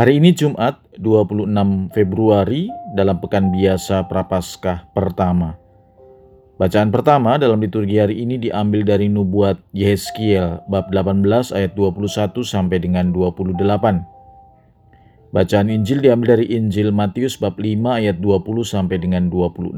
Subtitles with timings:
[0.00, 5.60] Hari ini Jumat 26 Februari dalam pekan biasa Prapaskah pertama.
[6.56, 12.80] Bacaan pertama dalam liturgi hari ini diambil dari nubuat Yehezkiel bab 18 ayat 21 sampai
[12.80, 15.36] dengan 28.
[15.36, 19.76] Bacaan Injil diambil dari Injil Matius bab 5 ayat 20 sampai dengan 26.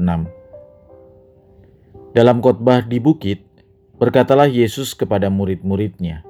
[2.15, 3.43] Dalam khotbah di bukit,
[3.99, 6.23] berkatalah Yesus kepada murid-muridnya,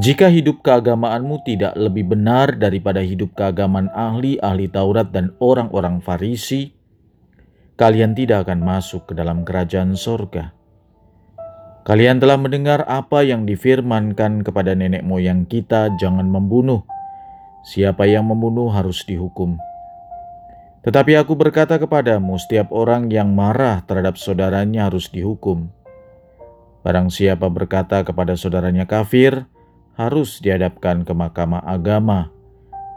[0.00, 6.72] jika hidup keagamaanmu tidak lebih benar daripada hidup keagamaan ahli-ahli Taurat dan orang-orang Farisi,
[7.76, 10.56] kalian tidak akan masuk ke dalam kerajaan sorga.
[11.84, 16.88] Kalian telah mendengar apa yang difirmankan kepada nenek moyang kita, jangan membunuh.
[17.68, 19.60] Siapa yang membunuh harus dihukum.
[20.88, 25.68] Tetapi aku berkata kepadamu, setiap orang yang marah terhadap saudaranya harus dihukum.
[26.80, 29.46] Barang siapa berkata kepada saudaranya kafir,
[29.96, 32.32] harus dihadapkan ke mahkamah agama,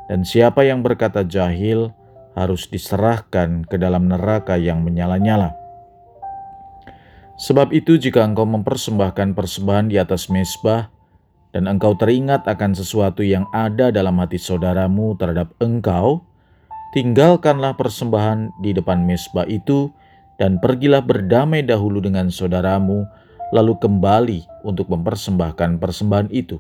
[0.08, 1.92] dan siapa yang berkata jahil
[2.36, 5.56] harus diserahkan ke dalam neraka yang menyala-nyala.
[7.36, 10.88] Sebab itu, jika engkau mempersembahkan persembahan di atas mesbah,
[11.52, 16.24] dan engkau teringat akan sesuatu yang ada dalam hati saudaramu terhadap engkau,
[16.96, 19.92] tinggalkanlah persembahan di depan mesbah itu,
[20.36, 23.08] dan pergilah berdamai dahulu dengan saudaramu,
[23.56, 26.60] lalu kembali untuk mempersembahkan persembahan itu.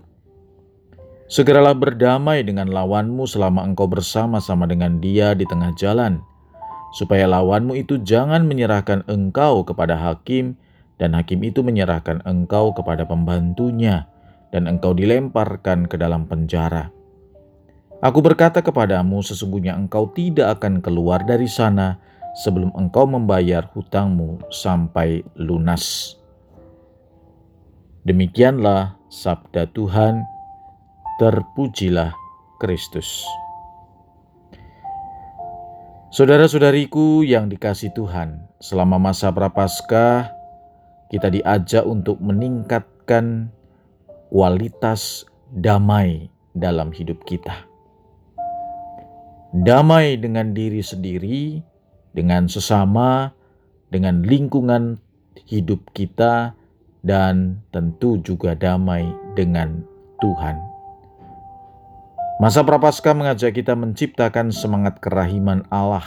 [1.25, 6.21] Segeralah berdamai dengan lawanmu selama engkau bersama-sama dengan dia di tengah jalan,
[6.93, 10.53] supaya lawanmu itu jangan menyerahkan engkau kepada hakim,
[11.01, 14.05] dan hakim itu menyerahkan engkau kepada pembantunya,
[14.53, 16.93] dan engkau dilemparkan ke dalam penjara.
[18.05, 21.97] Aku berkata kepadamu, sesungguhnya engkau tidak akan keluar dari sana
[22.37, 26.13] sebelum engkau membayar hutangmu sampai lunas.
[28.05, 30.34] Demikianlah sabda Tuhan
[31.15, 32.11] terpujilah
[32.59, 33.23] Kristus.
[36.11, 40.31] Saudara-saudariku yang dikasih Tuhan, selama masa Prapaskah
[41.11, 43.51] kita diajak untuk meningkatkan
[44.27, 45.23] kualitas
[45.55, 47.63] damai dalam hidup kita.
[49.55, 51.63] Damai dengan diri sendiri,
[52.11, 53.31] dengan sesama,
[53.87, 54.99] dengan lingkungan
[55.47, 56.51] hidup kita,
[57.07, 59.07] dan tentu juga damai
[59.39, 59.79] dengan
[60.19, 60.74] Tuhan.
[62.35, 66.03] Masa Prapaskah mengajak kita menciptakan semangat kerahiman Allah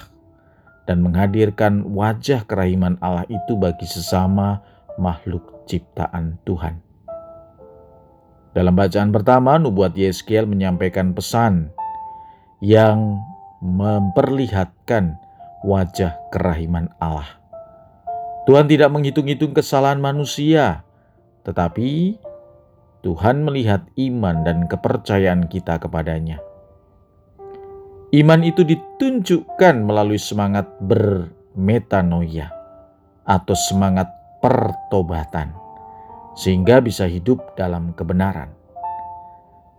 [0.85, 4.61] dan menghadirkan wajah kerahiman Allah itu bagi sesama
[5.01, 6.85] makhluk ciptaan Tuhan.
[8.53, 11.73] Dalam bacaan pertama, nubuat Yeskiel menyampaikan pesan
[12.61, 13.25] yang
[13.65, 15.17] memperlihatkan
[15.65, 17.41] wajah kerahiman Allah.
[18.45, 20.85] Tuhan tidak menghitung-hitung kesalahan manusia,
[21.49, 22.21] tetapi
[23.07, 26.43] Tuhan melihat iman dan kepercayaan kita kepadanya.
[28.11, 32.51] Iman itu ditunjukkan melalui semangat bermetanoia
[33.23, 34.11] atau semangat
[34.43, 35.55] pertobatan,
[36.35, 38.51] sehingga bisa hidup dalam kebenaran.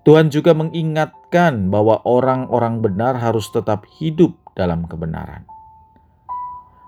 [0.07, 5.43] Tuhan juga mengingatkan bahwa orang-orang benar harus tetap hidup dalam kebenaran.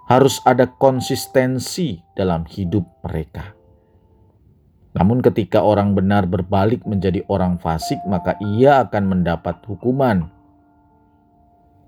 [0.07, 3.60] Harus ada konsistensi dalam hidup mereka.
[4.91, 10.28] Namun, ketika orang benar berbalik menjadi orang fasik, maka ia akan mendapat hukuman.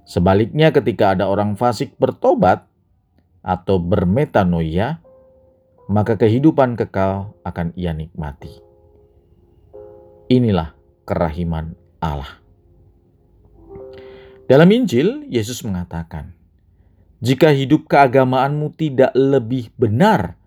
[0.07, 2.63] Sebaliknya, ketika ada orang fasik bertobat
[3.43, 5.03] atau bermetanoia,
[5.91, 8.63] maka kehidupan kekal akan ia nikmati.
[10.31, 10.71] Inilah
[11.03, 12.39] kerahiman Allah.
[14.47, 16.35] Dalam Injil, Yesus mengatakan,
[17.19, 20.39] "Jika hidup keagamaanmu tidak lebih benar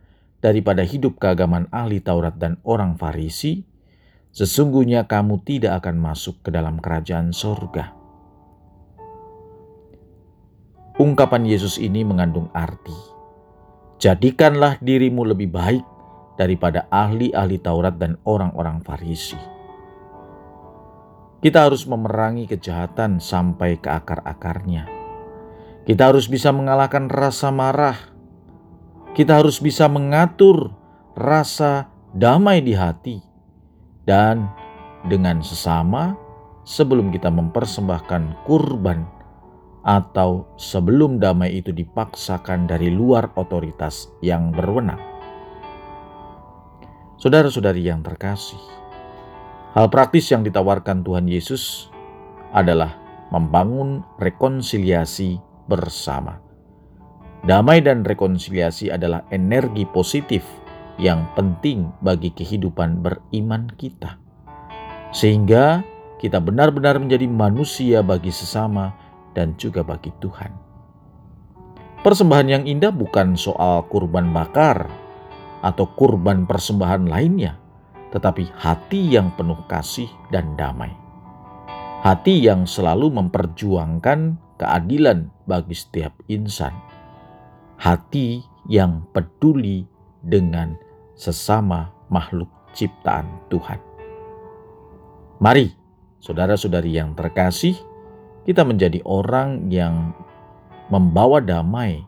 [0.47, 3.67] daripada hidup keagamaan ahli Taurat dan orang Farisi,
[4.31, 7.91] sesungguhnya kamu tidak akan masuk ke dalam kerajaan sorga.
[11.03, 12.95] Ungkapan Yesus ini mengandung arti,
[13.99, 15.85] jadikanlah dirimu lebih baik
[16.39, 19.37] daripada ahli-ahli Taurat dan orang-orang Farisi.
[21.43, 24.87] Kita harus memerangi kejahatan sampai ke akar-akarnya.
[25.85, 28.16] Kita harus bisa mengalahkan rasa marah,
[29.17, 30.77] kita harus bisa mengatur
[31.17, 33.25] rasa damai di hati
[34.05, 34.45] dan
[35.09, 36.13] dengan sesama
[36.69, 39.09] sebelum kita mempersembahkan kurban
[39.89, 45.01] atau sebelum damai itu dipaksakan dari luar otoritas yang berwenang.
[47.17, 48.61] Saudara-saudari yang terkasih,
[49.73, 51.89] hal praktis yang ditawarkan Tuhan Yesus
[52.53, 52.93] adalah
[53.33, 56.46] membangun rekonsiliasi bersama.
[57.47, 60.43] Damai dan rekonsiliasi adalah energi positif
[60.99, 64.19] yang penting bagi kehidupan beriman kita,
[65.15, 65.87] sehingga
[66.19, 68.91] kita benar-benar menjadi manusia bagi sesama
[69.31, 70.51] dan juga bagi Tuhan.
[72.03, 74.91] Persembahan yang indah bukan soal kurban bakar
[75.63, 77.63] atau kurban persembahan lainnya,
[78.11, 80.91] tetapi hati yang penuh kasih dan damai.
[82.03, 86.86] Hati yang selalu memperjuangkan keadilan bagi setiap insan.
[87.77, 89.85] Hati yang peduli
[90.25, 90.75] dengan
[91.13, 93.81] sesama makhluk ciptaan Tuhan.
[95.37, 95.73] Mari,
[96.21, 97.77] saudara-saudari yang terkasih,
[98.49, 100.17] kita menjadi orang yang
[100.89, 102.05] membawa damai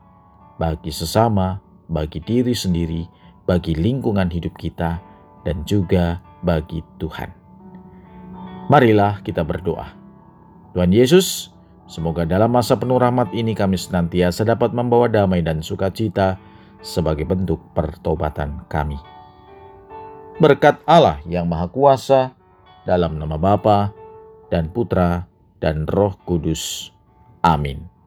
[0.57, 1.61] bagi sesama,
[1.91, 3.05] bagi diri sendiri,
[3.45, 5.01] bagi lingkungan hidup kita,
[5.45, 7.31] dan juga bagi Tuhan.
[8.69, 9.89] Marilah kita berdoa.
[10.77, 11.53] Tuhan Yesus,
[11.89, 16.39] semoga dalam masa penuh rahmat ini kami senantiasa dapat membawa damai dan sukacita
[16.85, 19.01] sebagai bentuk pertobatan kami.
[20.39, 22.39] Berkat Allah yang Maha Kuasa,
[22.87, 23.91] dalam nama Bapa
[24.49, 25.27] dan Putra
[25.59, 26.95] dan Roh Kudus.
[27.43, 27.98] Amin.